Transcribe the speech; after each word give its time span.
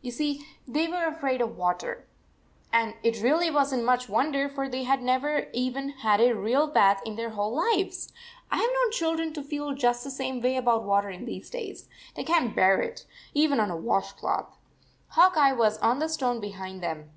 You 0.00 0.12
see, 0.12 0.46
they 0.64 0.86
were 0.86 1.06
afraid 1.06 1.40
of 1.40 1.56
water, 1.56 2.06
and 2.72 2.94
it 3.02 3.20
really 3.20 3.50
was 3.50 3.72
n 3.72 3.80
t 3.80 3.84
much 3.84 4.08
wonder, 4.08 4.48
for 4.48 4.68
they 4.68 4.84
had 4.84 5.02
never 5.02 5.48
even 5.52 5.88
had 5.88 6.20
a 6.20 6.36
real 6.36 6.68
bath 6.68 7.02
in 7.04 7.16
their 7.16 7.30
whole 7.30 7.52
lives. 7.56 8.12
I 8.48 8.58
ve 8.58 8.62
known 8.72 8.92
children 8.92 9.32
to 9.32 9.42
feel 9.42 9.74
just 9.74 10.04
the 10.04 10.10
same 10.12 10.40
way 10.40 10.54
about 10.56 10.84
water 10.84 11.10
in 11.10 11.24
these 11.24 11.50
days. 11.50 11.88
They 12.14 12.22
can 12.22 12.50
t 12.50 12.54
bear 12.54 12.80
it, 12.80 13.06
even 13.34 13.58
on 13.58 13.72
a 13.72 13.76
wash 13.76 14.12
cloth. 14.12 14.56
Hawk 15.08 15.36
Eye 15.36 15.52
was 15.52 15.78
on 15.78 15.98
the 15.98 16.08
stone 16.08 16.38
behind 16.38 16.80
them. 16.80 17.10